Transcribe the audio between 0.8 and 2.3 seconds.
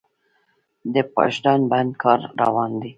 د پاشدان بند کار